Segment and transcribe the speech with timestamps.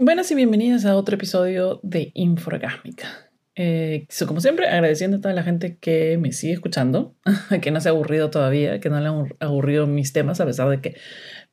[0.00, 3.30] Buenas y bienvenidas a otro episodio de Inforgásmica.
[3.54, 7.14] Eh, como siempre, agradeciendo a toda la gente que me sigue escuchando,
[7.62, 10.68] que no se ha aburrido todavía, que no le han aburrido mis temas, a pesar
[10.68, 10.96] de que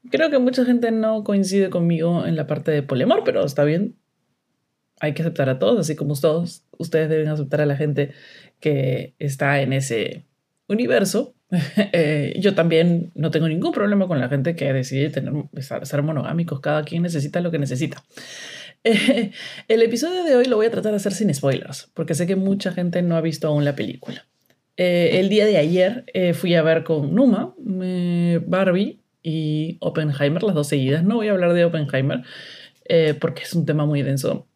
[0.09, 3.99] creo que mucha gente no coincide conmigo en la parte de poliamor, pero está bien.
[4.99, 8.11] Hay que aceptar a todos, así como todos ustedes deben aceptar a la gente
[8.59, 10.25] que está en ese
[10.67, 11.35] universo.
[11.93, 15.33] Eh, yo también no tengo ningún problema con la gente que decide tener,
[15.83, 16.59] ser monogámicos.
[16.61, 18.03] Cada quien necesita lo que necesita.
[18.83, 19.29] Eh,
[19.67, 22.35] el episodio de hoy lo voy a tratar de hacer sin spoilers, porque sé que
[22.35, 24.25] mucha gente no ha visto aún la película.
[24.75, 30.67] Eh, el día de ayer fui a ver con Numa, Barbie y Oppenheimer, las dos
[30.67, 31.03] seguidas.
[31.03, 32.23] No voy a hablar de Oppenheimer
[33.19, 34.47] porque es un tema muy denso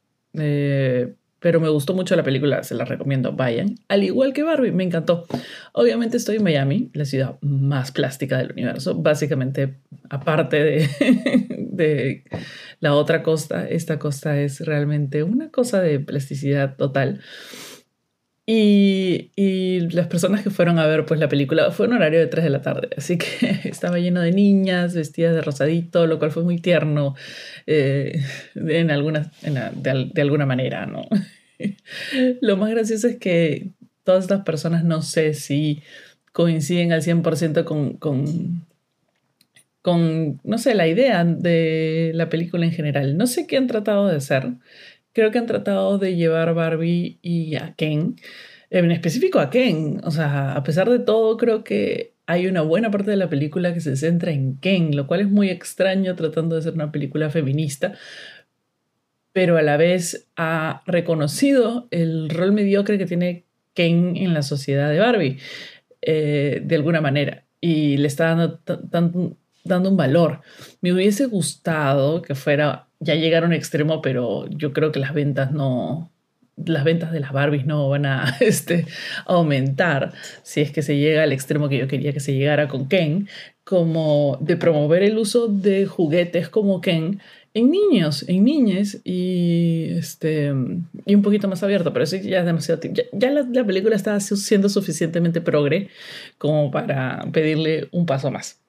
[1.46, 3.76] pero me gustó mucho la película, se la recomiendo, vayan.
[3.88, 5.28] Al igual que Barbie, me encantó.
[5.74, 9.76] Obviamente estoy en Miami, la ciudad más plástica del universo, básicamente
[10.10, 10.90] aparte
[11.72, 12.24] de,
[12.80, 17.22] la otra costa, esta costa es realmente una cosa de plasticidad total.
[18.48, 19.32] Y,
[19.92, 22.50] las personas que fueron a ver pues, la película fue en horario de 3 de
[22.50, 23.28] la tarde, así que
[23.70, 27.14] estaba lleno de niñas vestidas de rosadito, lo cual fue muy tierno
[27.68, 28.20] eh,
[28.56, 31.08] en alguna, de, de, alguna manera, ¿no?
[32.42, 33.70] lo más gracioso es que
[34.04, 35.82] todas estas personas no sé si
[36.32, 38.66] coinciden al 100% con, con,
[39.82, 43.18] con, no sé, la idea de la película en general.
[43.18, 44.54] No sé qué han tratado de hacer
[45.16, 48.18] creo que han tratado de llevar Barbie y a Ken,
[48.70, 50.02] en específico a Ken.
[50.04, 53.74] O sea, a pesar de todo, creo que hay una buena parte de la película
[53.74, 57.30] que se centra en Ken, lo cual es muy extraño tratando de ser una película
[57.30, 57.94] feminista,
[59.36, 64.90] pero a la vez ha reconocido el rol mediocre que tiene Ken en la sociedad
[64.90, 65.40] de Barbie,
[66.02, 70.40] eh, de alguna manera, y le está dando, un valor.
[70.80, 75.52] Me hubiese gustado que fuera ya llegaron a extremo, pero yo creo que las ventas
[75.52, 76.14] no,
[76.56, 78.86] las ventas de las Barbies no van a este,
[79.26, 80.14] aumentar
[80.44, 83.28] si es que se llega al extremo que yo quería que se llegara con Ken,
[83.66, 87.20] como de promover el uso de juguetes como Ken
[87.56, 90.54] en niños, en niñas y, este,
[91.06, 93.02] y un poquito más abierto, pero eso ya es demasiado tiempo.
[93.14, 95.90] Ya, la, la, película está siendo suficientemente progre
[96.38, 98.60] como para pedirle un paso más.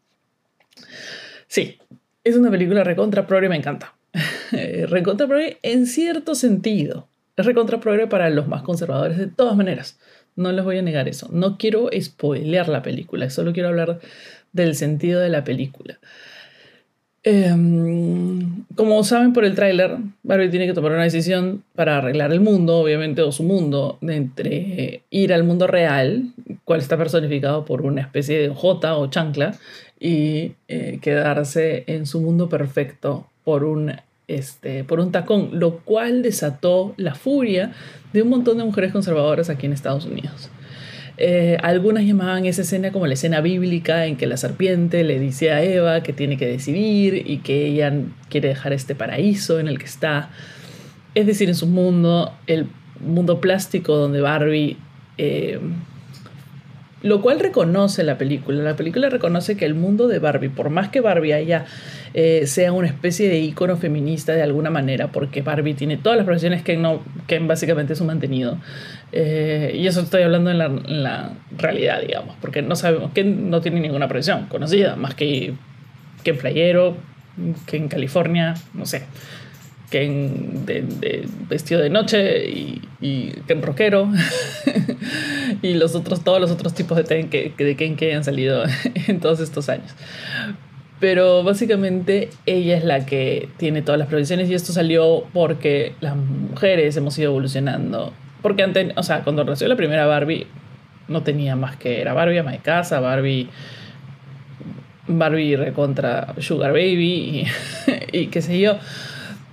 [1.49, 1.79] Sí,
[2.23, 3.97] es una película recontra progre, me encanta.
[4.89, 7.09] recontra progre en cierto sentido.
[7.37, 9.99] Es recontra progre para los más conservadores de todas maneras.
[10.37, 11.29] No les voy a negar eso.
[11.33, 13.99] No quiero spoilear la película, solo quiero hablar
[14.53, 15.99] del sentido de la película.
[17.28, 22.41] Em, como saben por el tráiler, Barbie tiene que tomar una decisión para arreglar el
[22.41, 26.31] mundo, obviamente, o su mundo, entre ir al mundo real,
[26.62, 29.56] cual está personificado por una especie de J o chancla,
[29.98, 33.93] y eh, quedarse en su mundo perfecto por un
[34.28, 37.72] este, por un tacón, lo cual desató la furia
[38.12, 40.48] de un montón de mujeres conservadoras aquí en Estados Unidos.
[41.19, 45.50] Eh, algunas llamaban esa escena como la escena bíblica en que la serpiente le dice
[45.50, 47.93] a Eva que tiene que decidir y que ella
[48.28, 50.31] quiere dejar este paraíso en el que está.
[51.15, 52.66] Es decir, en su mundo, el
[53.00, 54.76] mundo plástico donde Barbie...
[55.19, 55.59] Eh,
[57.06, 58.62] lo cual reconoce la película.
[58.62, 61.65] La película reconoce que el mundo de Barbie, por más que Barbie haya
[62.15, 66.27] eh, sea una especie de ícono feminista de alguna manera, porque Barbie tiene todas las
[66.27, 68.59] profesiones que no, que básicamente es un mantenido.
[69.12, 73.81] Eh, y eso estoy hablando en la, realidad, digamos, porque no sabemos que no tiene
[73.81, 75.55] ninguna profesión conocida, más que,
[76.23, 76.97] que en playero,
[77.67, 79.05] que en California, no sé
[79.91, 82.83] que en de, vestido de noche y,
[83.47, 84.11] que en rockero
[85.63, 88.65] y los otros todos los otros tipos de Ken que, de Ken que han salido
[89.07, 89.95] en todos estos años
[90.99, 96.17] pero básicamente ella es la que tiene todas las provisiones y esto salió porque las
[96.17, 98.15] mujeres hemos ido evolucionando.
[98.41, 100.47] Porque antes, o sea, cuando nació la primera Barbie,
[101.07, 103.51] no tenía más que era Barbie ama de casa, Barbie.
[105.07, 107.47] Barbie recontra Sugar Baby y,
[108.19, 108.79] y qué sé yo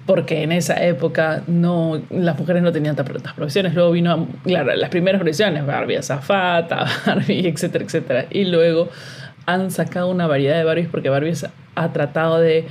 [0.06, 3.74] porque en esa época no, las mujeres no tenían tantas profesiones.
[3.74, 8.26] Luego vino, claro, las primeras profesiones, Barbie azafata, Barbie, etcétera, etcétera.
[8.30, 8.90] Y luego
[9.46, 11.34] han sacado una variedad de Barbies porque Barbie
[11.76, 12.68] ha tratado de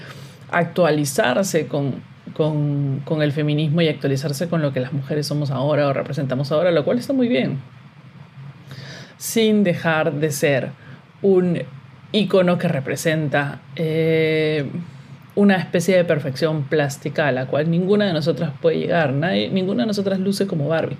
[0.51, 2.03] actualizarse con,
[2.35, 6.71] con, el feminismo y actualizarse con lo que las mujeres somos ahora o representamos ahora,
[6.71, 7.59] lo cual está muy bien.
[9.17, 10.71] Sin dejar de ser
[11.23, 11.63] un
[12.13, 14.67] icono que representa eh,
[15.35, 19.85] una especie de perfección plástica a la cual ninguna de nosotras puede llegar, nadie, ninguna
[19.85, 20.99] de nosotras luce como Barbie.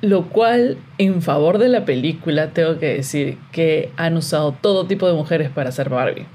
[0.00, 5.06] Lo cual, en favor de la película, tengo que decir que han usado todo tipo
[5.06, 6.26] de mujeres para hacer Barbie.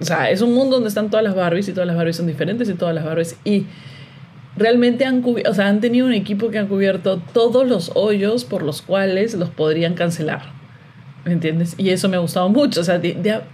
[0.00, 2.26] O sea, es un mundo donde están todas las Barbies y todas las Barbies son
[2.26, 3.38] diferentes y todas las Barbies.
[3.44, 3.66] Y
[4.56, 8.62] realmente han, o sea, han tenido un equipo que ha cubierto todos los hoyos por
[8.62, 10.52] los cuales los podrían cancelar.
[11.24, 11.74] ¿Me entiendes?
[11.78, 12.80] Y eso me ha gustado mucho.
[12.80, 13.00] O sea,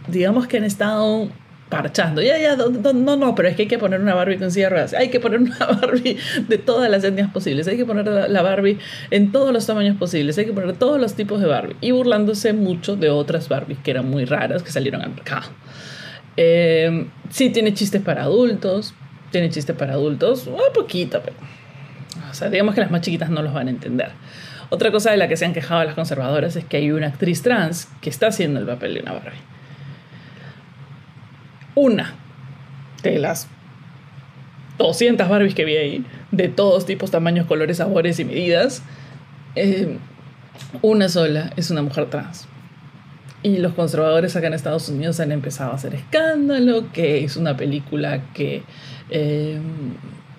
[0.08, 1.28] digamos que han estado
[1.70, 2.20] parchando.
[2.20, 5.08] Ya, ya, no, no, pero es que hay que poner una Barbie con silla Hay
[5.08, 6.18] que poner una Barbie
[6.48, 7.66] de todas las etnias posibles.
[7.68, 8.78] Hay que poner la, Barbie
[9.10, 10.36] en todos los tamaños posibles.
[10.36, 11.76] Hay que poner todos los tipos de Barbie.
[11.80, 15.48] Y burlándose mucho de otras Barbies que eran muy raras que salieron al mercado.
[16.36, 18.92] Eh, sí, tiene chistes para adultos.
[19.30, 20.48] Tiene chistes para adultos.
[20.48, 21.36] Un poquito, pero.
[22.30, 24.10] O sea, digamos que las más chiquitas no los van a entender.
[24.70, 27.42] Otra cosa de la que se han quejado las conservadoras es que hay una actriz
[27.42, 29.50] trans que está haciendo el papel de una Barbie
[31.80, 32.14] una
[33.02, 33.48] de las
[34.78, 38.82] 200 Barbies que vi ahí, de todos tipos, tamaños, colores, sabores y medidas,
[39.56, 39.98] eh,
[40.82, 42.46] una sola es una mujer trans.
[43.42, 47.56] Y los conservadores acá en Estados Unidos han empezado a hacer escándalo, que es una
[47.56, 48.62] película que,
[49.08, 49.58] eh,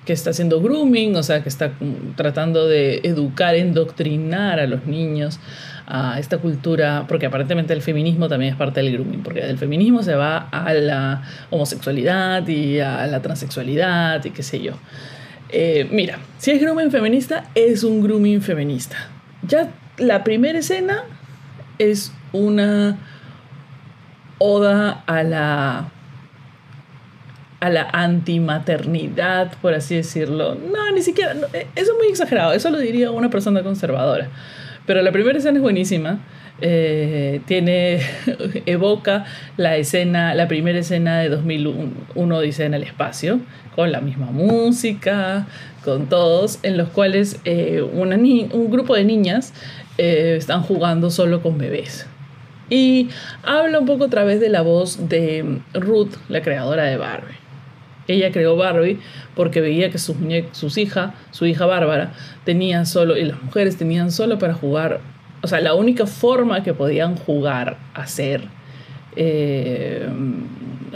[0.06, 1.72] que está haciendo grooming, o sea, que está
[2.16, 5.40] tratando de educar, endoctrinar a los niños
[5.86, 10.02] a esta cultura, porque aparentemente el feminismo también es parte del grooming, porque del feminismo
[10.04, 14.74] se va a la homosexualidad y a la transexualidad y qué sé yo.
[15.50, 19.10] Eh, mira, si es grooming feminista, es un grooming feminista.
[19.44, 21.04] Ya la primera escena
[21.78, 22.98] es una
[24.38, 25.90] oda a la
[27.62, 30.56] a la antimaternidad, por así decirlo.
[30.56, 34.28] No, ni siquiera, eso es muy exagerado, eso lo diría una persona conservadora.
[34.86, 36.20] Pero la primera escena es buenísima.
[36.60, 38.02] Eh, tiene,
[38.66, 39.26] evoca
[39.58, 43.40] la escena, la primera escena de 2001 dice en el espacio,
[43.76, 45.48] con la misma música,
[45.84, 49.54] con todos, en los cuales eh, un grupo de niñas
[50.00, 52.08] eh, están jugando solo con bebés.
[52.72, 53.10] Y
[53.44, 57.41] habla un poco a través de la voz de Ruth, la creadora de Barbie.
[58.12, 59.00] Ella creó Barbie
[59.36, 60.16] porque veía que sus,
[60.52, 62.14] sus hija, su hija Bárbara,
[62.46, 65.00] tenía solo, y las mujeres tenían solo para jugar,
[65.42, 68.44] o sea, la única forma que podían jugar, hacer,
[69.16, 70.08] eh,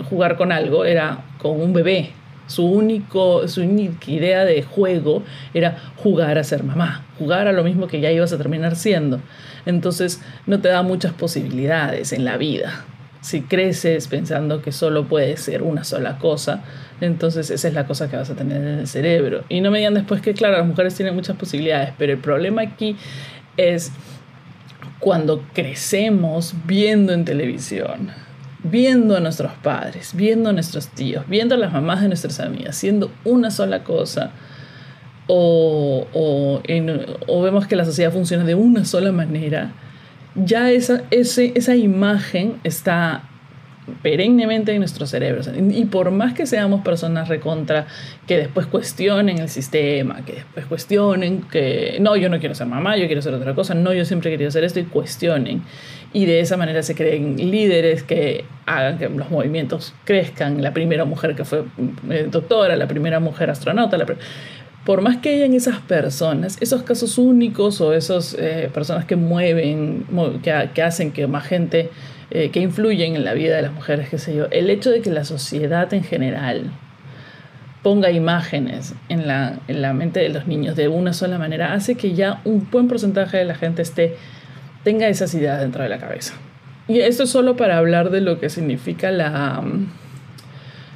[0.09, 2.11] jugar con algo era con un bebé.
[2.47, 5.23] Su, único, su única idea de juego
[5.53, 9.19] era jugar a ser mamá, jugar a lo mismo que ya ibas a terminar siendo.
[9.65, 12.85] Entonces no te da muchas posibilidades en la vida.
[13.21, 16.63] Si creces pensando que solo puede ser una sola cosa,
[17.01, 19.43] entonces esa es la cosa que vas a tener en el cerebro.
[19.49, 22.61] Y no me digan después que, claro, las mujeres tienen muchas posibilidades, pero el problema
[22.61, 22.95] aquí
[23.57, 23.91] es
[24.99, 28.11] cuando crecemos viendo en televisión,
[28.63, 32.75] viendo a nuestros padres, viendo a nuestros tíos, viendo a las mamás de nuestras amigas,
[32.75, 34.31] siendo una sola cosa,
[35.27, 39.73] o, o, vemos que la sociedad funciona de una sola manera,
[40.35, 43.23] ya esa, ese, esa imagen está
[44.01, 45.49] perennemente en nuestros cerebros.
[45.55, 47.87] Y por más que seamos personas recontra
[48.27, 52.97] que después cuestionen el sistema, que después cuestionen que no, yo no quiero ser mamá,
[52.97, 55.63] yo quiero ser otra cosa, no, yo siempre querido hacer esto y cuestionen.
[56.13, 60.61] Y de esa manera se creen líderes que hagan que los movimientos crezcan.
[60.61, 61.63] La primera mujer que fue
[62.09, 64.05] eh, doctora, la primera mujer astronauta, la
[64.85, 70.05] por más que hayan esas personas, esos casos únicos o esas eh, personas que mueven,
[70.43, 71.89] que, hacen que más gente,
[72.31, 75.01] eh, que influyen en la vida de las mujeres, qué sé yo, el hecho de
[75.01, 76.71] que la sociedad en general
[77.83, 81.95] ponga imágenes en la, en la mente de los niños de una sola manera, hace
[81.95, 84.15] que ya un buen porcentaje de la gente esté,
[84.83, 86.33] tenga esas ideas dentro de la cabeza.
[86.87, 89.61] Y esto es solo para hablar de lo que significa la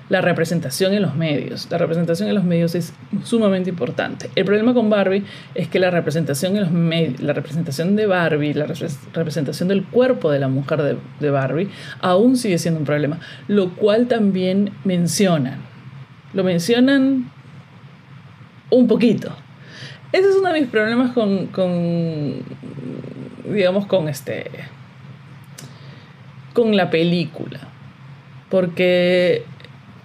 [0.10, 1.68] la representación en los medios.
[1.70, 4.30] La representación en los medios es sumamente importante.
[4.36, 5.24] El problema con Barbie
[5.54, 10.32] es que la representación en los medios, la representación de Barbie, la representación del cuerpo
[10.32, 11.70] de la mujer de, Barbie,
[12.01, 15.60] aún sigue siendo un problema, lo cual también mencionan.
[16.34, 17.32] Lo mencionan
[18.72, 19.36] un poquito.
[20.12, 22.44] Ese es uno de mis problemas con, con
[23.46, 24.50] digamos, con este,
[26.54, 27.60] con la película.
[28.50, 29.46] Porque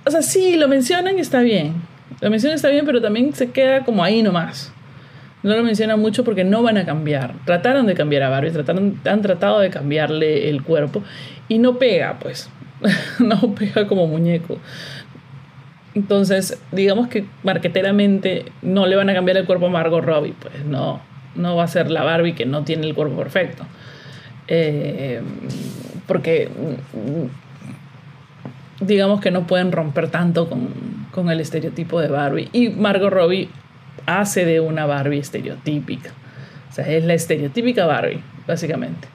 [0.07, 1.75] o sea, sí, lo mencionan y está bien.
[2.21, 4.73] Lo mencionan y está bien, pero también se queda como ahí nomás.
[5.43, 7.35] No lo mencionan mucho porque no van a cambiar.
[7.45, 8.53] Trataron de cambiar a Barbie,
[9.05, 11.03] han tratado de cambiarle el cuerpo
[11.49, 12.49] y no pega, pues.
[13.19, 14.59] no pega como muñeco.
[15.95, 20.65] Entonces, digamos que marqueteramente no le van a cambiar el cuerpo a Margot Robbie, pues
[20.65, 21.01] no,
[21.37, 23.65] no va a ser la Barbie que no tiene el cuerpo perfecto.
[24.49, 25.23] Eh,
[26.07, 26.49] porque
[28.81, 32.49] digamos que no pueden romper tanto con, el estereotipo de Barbie.
[32.53, 33.49] Y Margot Robbie
[34.07, 36.11] hace de una Barbie estereotípica.
[36.71, 39.09] O sea, es la estereotípica Barbie, básicamente.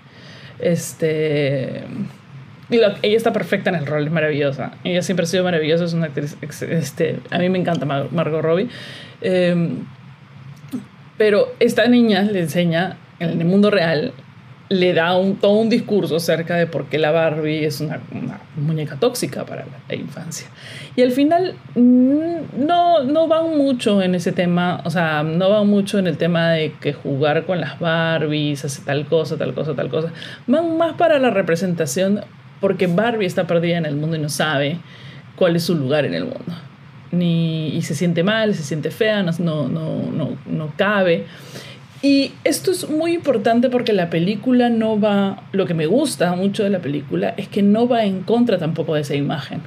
[0.60, 1.84] Este,
[2.70, 4.72] ella está perfecta en el rol, es maravillosa.
[4.84, 6.38] Ella siempre ha sido maravillosa, es una actriz.
[6.42, 8.70] Este, a mí me encanta Margot Robbie.
[9.22, 9.86] Em,
[11.18, 14.14] pero esta niña le enseña en el mundo real
[14.70, 18.00] le da un, todo un discurso acerca de por qué la Barbie es una,
[18.56, 20.48] muñeca tóxica para la, infancia.
[20.96, 25.68] Y al final mm, no, no van mucho en ese tema, o sea, no van
[25.68, 29.76] mucho en el tema de que jugar con las Barbies hace tal cosa, tal cosa,
[29.76, 30.14] tal cosa.
[30.46, 32.22] Van más para la representación
[32.60, 34.78] porque Barbie está perdida en el mundo y no sabe
[35.36, 36.54] cuál es su lugar en el mundo.
[37.12, 41.26] Ni, y se siente mal, se siente fea, no, no, no, no cabe.
[42.02, 46.64] Y esto es muy importante porque la película no va, lo que me gusta mucho
[46.64, 49.62] de la película es que no va en contra tampoco de esa imagen,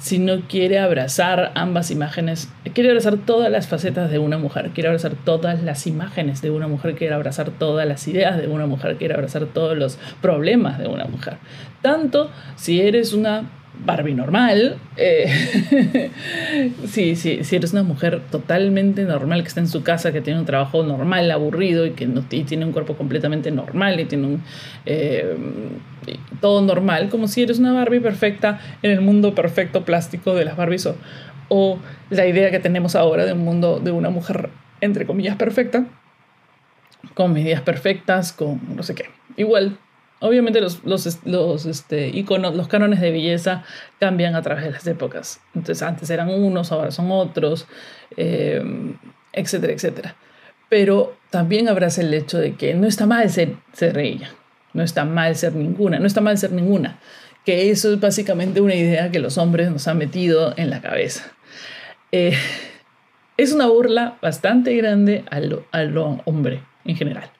[0.00, 5.12] sino quiere abrazar ambas imágenes, quiere abrazar todas las facetas de una mujer, quiere abrazar
[5.24, 9.14] todas las imágenes de una mujer, quiere abrazar todas las ideas de una mujer, quiere
[9.14, 11.34] abrazar todos los problemas de una mujer.
[11.80, 13.44] Tanto si eres una
[13.84, 14.78] Barbie normal.
[14.96, 16.10] Eh,
[16.86, 20.46] sí, si eres una mujer totalmente normal que está en su casa, que tiene un
[20.46, 24.42] trabajo normal, aburrido y que no, tiene un cuerpo completamente normal y tiene un,
[24.86, 25.36] eh,
[26.40, 30.56] todo normal, como si eres una Barbie perfecta en el mundo perfecto plástico de las
[30.56, 30.96] Barbies o,
[31.48, 31.78] o
[32.10, 34.50] la idea que tenemos ahora de un mundo de una mujer
[34.80, 35.86] entre comillas perfecta,
[37.14, 39.10] con medidas perfectas, con no sé qué.
[39.36, 39.78] Igual
[40.20, 43.64] Obviamente los, los, los este, iconos, los cánones de belleza
[43.98, 45.40] cambian a través de las épocas.
[45.54, 47.66] Entonces antes eran unos, ahora son otros,
[48.18, 48.62] eh,
[49.32, 50.16] etcétera, etcétera.
[50.68, 54.30] Pero también abraza el hecho de que no está mal ser, ser ella,
[54.74, 57.00] no está mal ser ninguna, no está mal ser ninguna.
[57.46, 61.32] Que eso es básicamente una idea que los hombres nos han metido en la cabeza.
[62.12, 62.36] Eh,
[63.38, 67.30] es una burla bastante grande al, al hombre en general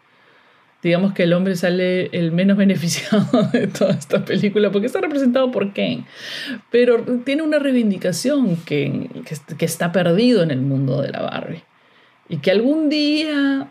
[0.83, 5.51] digamos que el hombre sale el menos beneficiado de toda esta película porque está representado
[5.51, 6.07] por Ken,
[6.71, 9.09] pero tiene una reivindicación que,
[9.59, 11.63] que, está perdido en el mundo de la Barbie
[12.29, 13.71] y que algún día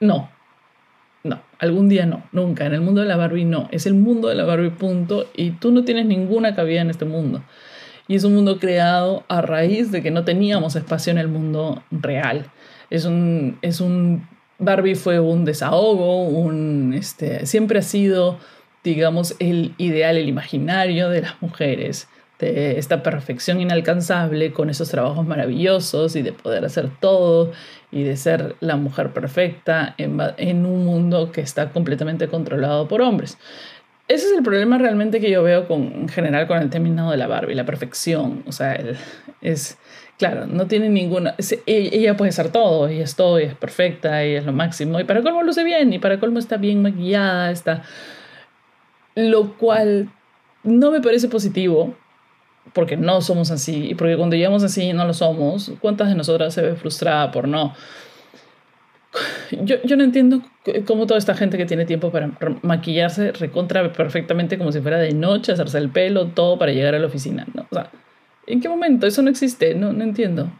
[0.00, 0.30] no.
[1.22, 2.64] No, algún día no, nunca.
[2.64, 3.68] En el mundo de la Barbie no.
[3.72, 7.04] Es el mundo de la Barbie punto y tú no tienes ninguna cabida en este
[7.04, 7.42] mundo.
[8.08, 11.82] Y es un mundo creado a raíz de que no teníamos espacio en el mundo
[11.90, 12.46] real.
[12.88, 14.26] Es un, es un
[14.60, 18.38] Barbie fue un desahogo, un, este, siempre ha sido,
[18.84, 25.26] digamos, el ideal, el imaginario de las mujeres, de esta perfección inalcanzable con esos trabajos
[25.26, 27.52] maravillosos y de poder hacer todo
[27.92, 33.36] y de ser la mujer perfecta en, un mundo que está completamente controlado por hombres.
[34.08, 37.16] Ese es el problema realmente que yo veo con, en general con el término de
[37.16, 38.42] la Barbie, la perfección.
[38.46, 38.78] O sea,
[39.40, 39.78] es,
[40.20, 41.34] Claro, no tiene ninguna.
[41.64, 45.00] Ella puede ser todo, ella es todo, ella es perfecta, ella es lo máximo.
[45.00, 47.84] Y para colmo luce bien, y para colmo está bien maquillada, está.
[49.14, 50.10] Lo cual
[50.62, 51.94] no me parece positivo,
[52.74, 55.72] porque no somos así, y porque cuando llegamos así no lo somos.
[55.80, 57.74] ¿Cuántas de nosotras se ve frustrada por no?
[59.52, 60.42] Yo, yo no entiendo
[60.86, 65.14] cómo toda esta gente que tiene tiempo para maquillarse recontra perfectamente como si fuera de
[65.14, 67.46] noche, hacerse el pelo, todo para llegar a la oficina.
[67.54, 67.66] ¿no?
[67.70, 67.90] O sea,
[68.50, 69.06] ¿En qué momento?
[69.06, 70.50] Eso no existe, no, no entiendo.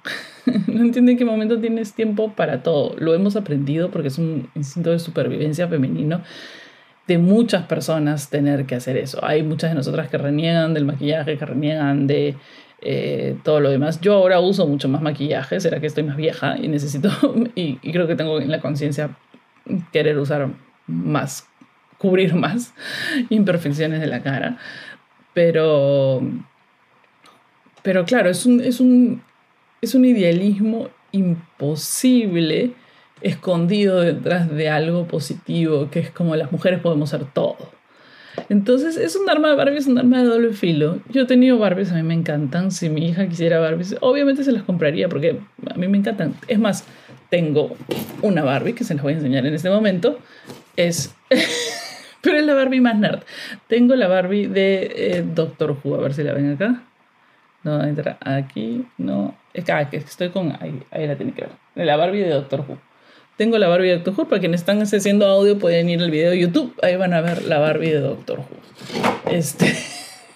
[0.67, 2.95] no entiendo en qué momento tienes tiempo para todo.
[2.99, 6.23] Lo hemos aprendido porque es un instinto de supervivencia femenino
[7.07, 9.25] de muchas personas tener que hacer eso.
[9.25, 12.37] Hay muchas de nosotras que reniegan del maquillaje, que reniegan de
[12.83, 14.01] eh, todo lo demás.
[14.01, 17.11] Yo ahora uso mucho más maquillaje, será que estoy más vieja y necesito,
[17.57, 19.11] y, y creo que tengo en la conciencia
[19.93, 20.51] querer usar
[20.87, 21.49] más,
[21.99, 22.75] cubrir más
[23.29, 24.59] imperfecciones de la cara.
[25.35, 26.23] Pero
[27.83, 29.23] pero claro, es un, es un,
[29.81, 32.73] es un idealismo imposible
[33.21, 37.81] escondido detrás de algo positivo, que es como las mujeres podemos ser todo.
[38.49, 41.01] Entonces, es un arma de Barbie, es un arma de doble filo.
[41.11, 42.71] Yo he tenido Barbies, a mí me encantan.
[42.71, 46.35] Si mi hija quisiera Barbies, obviamente se las compraría porque a mí me encantan.
[46.49, 46.85] Es más,
[47.29, 47.77] tengo
[48.23, 50.19] una Barbie que se las voy a enseñar en este momento.
[50.77, 51.15] Es.
[52.23, 53.21] Pero es la Barbie más nerd.
[53.67, 56.83] Tengo la Barbie de eh, Doctor Who, a ver si la ven acá.
[57.63, 59.37] No entra aquí, no.
[59.53, 60.57] Es que, ah, estoy con.
[60.61, 61.87] Ahí, ahí la tiene que ver.
[61.87, 62.79] La Barbie de Doctor Who.
[63.37, 64.29] Tengo la Barbie de Doctor Who.
[64.29, 66.75] Para quienes están haciendo audio, pueden ir al video de YouTube.
[66.83, 69.31] Ahí van a ver la Barbie de Doctor Who.
[69.31, 69.75] Este.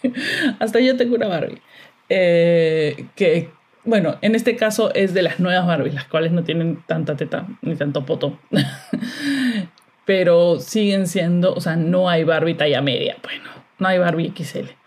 [0.59, 1.63] hasta yo tengo una Barbie.
[2.11, 3.51] Eh, que,
[3.85, 7.47] bueno, en este caso es de las nuevas Barbies, las cuales no tienen tanta teta
[7.63, 8.39] ni tanto poto.
[10.05, 13.17] Pero siguen siendo, o sea, no hay Barbie talla media.
[13.23, 14.84] Bueno, no hay Barbie XL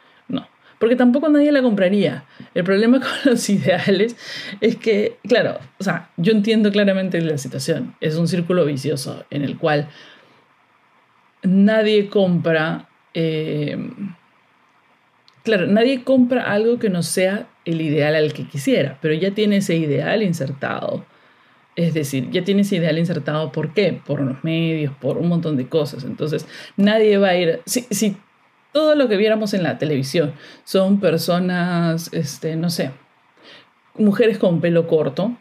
[0.79, 2.25] porque tampoco nadie la compraría.
[2.53, 4.15] El problema con los ideales
[4.62, 7.96] es que, claro, o sea, yo entiendo claramente la situación.
[8.01, 9.89] Es un círculo vicioso en el cual
[11.43, 13.77] nadie compra, eh,
[15.43, 19.57] claro, nadie compra algo que no sea el ideal al que quisiera, pero ya tiene
[19.57, 21.05] ese ideal insertado.
[21.75, 24.00] Es decir, ya tiene ese ideal insertado, ¿por qué?
[24.03, 26.03] Por los medios, por un montón de cosas.
[26.05, 28.17] Entonces, nadie va a ir, si, si
[28.71, 30.33] todo lo que viéramos en la televisión
[30.63, 32.91] son personas, este, no sé,
[33.95, 35.36] mujeres con pelo corto,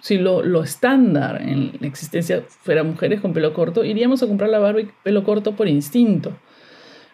[0.00, 4.50] si lo, lo, estándar en la existencia fuera mujeres con pelo corto, iríamos a comprar
[4.50, 6.36] la Barbie pelo corto por instinto.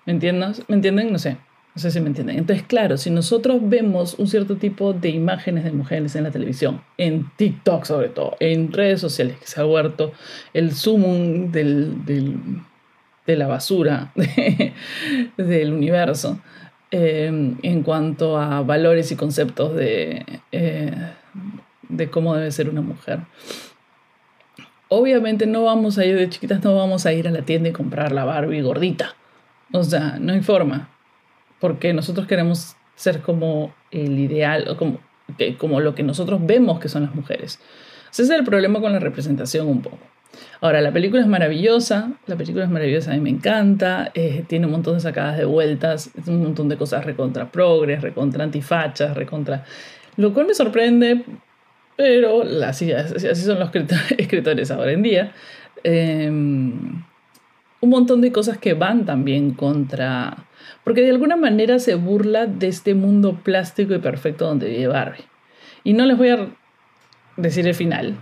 [0.06, 0.62] ¿Me entiendes?
[0.68, 1.11] ¿Me entienden?
[1.12, 1.38] No sé.
[1.75, 2.38] No sé si me entienden.
[2.38, 6.83] Entonces, claro, si nosotros vemos un cierto tipo de imágenes de mujeres en la televisión,
[6.99, 10.12] en TikTok sobre todo, en redes sociales, que se ha vuelto
[10.52, 12.37] el sumum del, del,
[13.26, 14.12] de la basura
[15.37, 16.38] del universo,
[16.90, 20.95] eh, en cuanto a valores y conceptos de, eh,
[21.88, 23.21] de cómo debe ser una mujer.
[24.88, 27.73] Obviamente no vamos a ir de chiquitas, no vamos a ir a la tienda y
[27.73, 29.16] comprar la Barbie gordita.
[29.73, 30.90] O sea, no hay forma.
[31.59, 35.00] Porque nosotros queremos ser como el ideal, o como,
[35.59, 37.59] como lo que nosotros vemos que son las mujeres.
[38.12, 39.99] Ese es el problema con la representación un poco.
[40.61, 44.67] Ahora, la película es maravillosa, la película es maravillosa, a mí me encanta, eh, tiene
[44.67, 49.64] un montón de sacadas de vueltas, un montón de cosas recontra progres, recontra antifachas, recontra...
[50.17, 51.25] Lo cual me sorprende
[51.97, 53.71] pero así, así son los
[54.19, 55.33] escritores ahora en día.
[55.83, 57.03] Em,
[57.81, 60.47] un montón de cosas que van también contra...
[60.83, 65.25] Porque de alguna manera se burla de este mundo plástico y perfecto donde vive Barbie.
[65.83, 66.49] Y no les voy a
[67.37, 68.14] decir el final,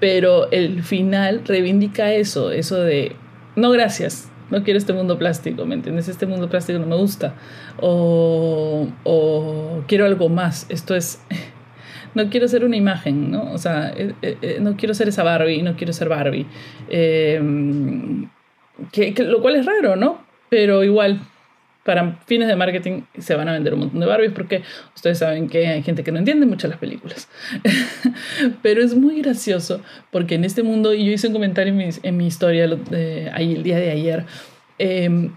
[0.00, 3.16] pero el final reivindica eso, eso de,
[3.56, 6.08] no gracias, no quiero este mundo plástico, ¿me entiendes?
[6.08, 7.34] Este mundo plástico no me gusta.
[7.80, 11.22] O, o quiero algo más, esto es
[12.14, 13.52] no quiero ser una imagen, ¿no?
[13.52, 16.46] O sea, eh, eh, eh, no quiero ser esa Barbie, no quiero ser Barbie.
[16.88, 18.26] que,
[19.18, 20.22] lo cual es raro, ¿no?
[20.48, 21.20] Pero igual,
[21.88, 24.62] para fines de marketing se van a vender un montón de Barbies porque
[24.94, 27.30] ustedes saben que hay gente que no entiende mucho las películas.
[28.62, 29.80] Pero es muy gracioso
[30.12, 31.72] porque en este mundo, y yo hice un comentario
[32.02, 32.68] en mi, historia
[33.32, 34.26] ahí, el día de ayer,
[34.78, 35.30] eh,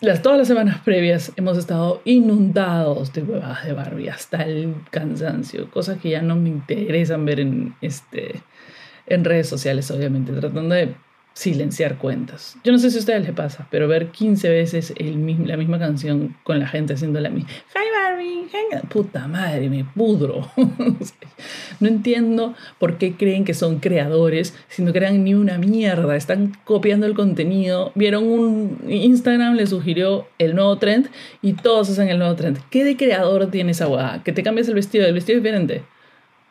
[0.00, 5.72] las, todas las semanas previas hemos estado inundados de huevadas de Barbie hasta el cansancio,
[5.72, 8.40] cosas que ya no me interesan ver en, este,
[9.08, 10.94] en redes sociales, obviamente, tratando de
[11.32, 12.56] silenciar cuentas.
[12.64, 15.78] Yo no sé si a ustedes les pasa, pero ver 15 veces el, la misma
[15.78, 17.50] canción con la gente haciendo la misma.
[17.74, 18.86] Hi Barbie, hi.
[18.88, 20.50] Puta madre, me pudro.
[21.80, 26.16] no entiendo por qué creen que son creadores si no crean ni una mierda.
[26.16, 27.92] Están copiando el contenido.
[27.94, 31.08] Vieron un Instagram, le sugirió el nuevo trend
[31.42, 32.58] y todos hacen el nuevo trend.
[32.70, 34.22] ¿Qué de creador tiene esa guada?
[34.22, 35.82] Que te cambias el vestido, el vestido es diferente.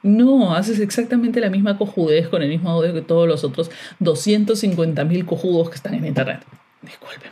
[0.02, 5.26] No, haces exactamente la misma cojudez con el mismo audio que todos los otros 250.000
[5.26, 6.46] cojudos que están en internet.
[6.82, 7.32] Disculpen.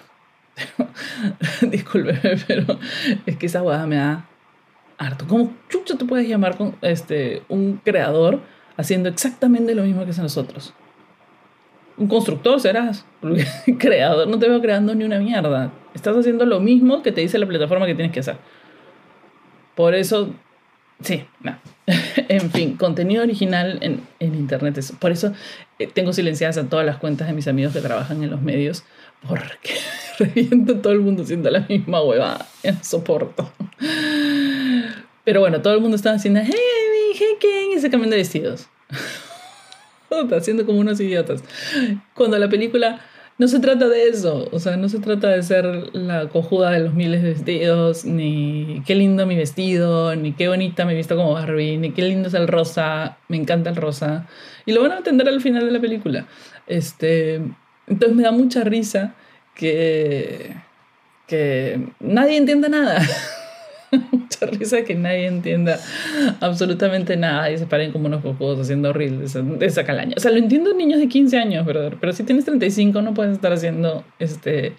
[1.72, 2.80] Disculpen, pero
[3.26, 4.26] es que esa guada me da
[4.98, 5.26] harto.
[5.28, 8.42] ¿Cómo chucho te puedes llamar con este, un creador
[8.76, 10.74] haciendo exactamente lo mismo que hacen nosotros?
[11.96, 13.06] Un constructor serás.
[13.80, 15.72] creador, no te veo creando ni una mierda.
[15.94, 18.38] Estás haciendo lo mismo que te dice la plataforma que tienes que hacer.
[19.74, 20.34] Por eso
[21.04, 21.58] Sí, no.
[22.28, 24.78] en fin, contenido original en, en Internet.
[24.78, 25.34] Es, por eso
[25.80, 28.84] eh, tengo silenciadas a todas las cuentas de mis amigos que trabajan en los medios,
[29.28, 29.76] porque
[30.20, 32.48] reviento todo el mundo haciendo la misma huevada.
[32.64, 33.52] No soporto.
[35.24, 36.54] Pero bueno, todo el mundo estaba haciendo, hey,
[37.14, 37.78] hey, ¿quién?
[37.78, 38.68] Y se cambian de vestidos.
[40.36, 41.44] haciendo como unos idiotas.
[42.14, 43.02] Cuando la película
[43.38, 46.80] no se trata de eso, o sea, no se trata de ser la cojuda de
[46.80, 51.16] los miles de vestidos, ni qué lindo mi vestido, ni qué bonita me he visto
[51.16, 54.28] como Barbie, ni qué lindo es el rosa, me encanta el rosa.
[54.66, 56.26] Y lo van a entender al final de la película.
[56.66, 57.36] Este,
[57.86, 59.14] entonces me da mucha risa
[59.54, 60.56] que,
[61.28, 63.02] que nadie entienda nada.
[64.12, 65.80] mucha risa que nadie entienda
[66.40, 70.14] absolutamente nada y se paren como unos cocos haciendo reels de esa calaña.
[70.18, 73.34] O sea, lo entiendo niños de 15 años, pero, pero si tienes 35 no puedes
[73.34, 74.74] estar haciendo este,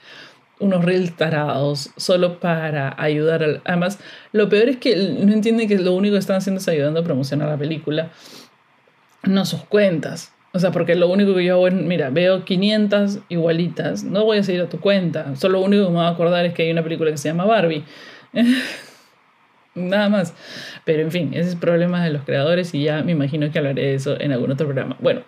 [0.60, 3.62] unos reels tarados solo para ayudar.
[3.64, 3.98] Además,
[4.32, 7.04] lo peor es que no entienden que lo único que están haciendo es ayudando a
[7.04, 8.10] promocionar la película,
[9.22, 10.32] no sus cuentas.
[10.52, 14.42] O sea, porque lo único que yo hago mira, veo 500 igualitas, no voy a
[14.42, 15.36] seguir a tu cuenta.
[15.36, 17.28] Solo lo único que me voy a acordar es que hay una película que se
[17.28, 17.84] llama Barbie.
[19.74, 20.34] Nada más.
[20.84, 23.82] Pero en fin, ese es problema de los creadores y ya me imagino que hablaré
[23.82, 24.96] de eso en algún otro programa.
[25.00, 25.22] Bueno,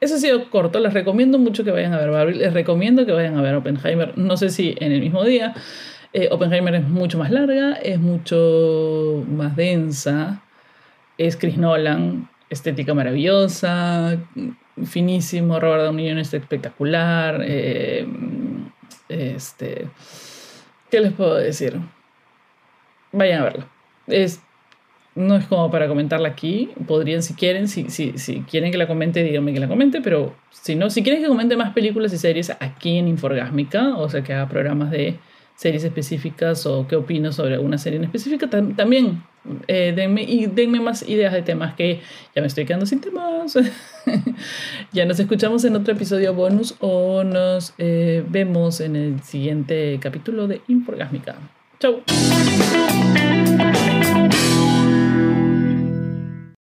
[0.00, 0.80] eso ha sido corto.
[0.80, 2.34] Les recomiendo mucho que vayan a ver Barbie.
[2.34, 4.16] Les recomiendo que vayan a ver Oppenheimer.
[4.18, 5.54] No sé si en el mismo día.
[6.12, 10.42] Eh, Oppenheimer es mucho más larga, es mucho más densa.
[11.16, 14.18] Es Chris Nolan, estética maravillosa,
[14.84, 15.60] finísimo.
[15.60, 16.18] Robert Downey Jr.
[16.18, 17.42] es espectacular.
[17.44, 18.06] Eh,
[19.08, 19.88] este,
[20.90, 21.78] ¿Qué les puedo decir?
[23.12, 23.68] vayan a verla.
[25.14, 26.70] No es como para comentarla aquí.
[26.86, 30.00] Podrían, si quieren, si, si, si quieren que la comente, díganme que la comente.
[30.00, 34.08] Pero si no, si quieren que comente más películas y series aquí en Inforgásmica, o
[34.08, 35.18] sea, que haga programas de
[35.54, 39.22] series específicas o qué opino sobre alguna serie en específica, también
[39.68, 40.48] eh, denme, y
[40.80, 42.00] más ideas de temas que
[42.34, 43.58] ya me estoy quedando sin temas.
[44.92, 50.46] ya nos escuchamos en otro episodio bonus o nos eh, vemos en el siguiente capítulo
[50.46, 51.36] de Inforgásmica.
[51.78, 52.02] Chau.